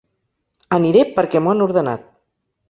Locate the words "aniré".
0.77-1.03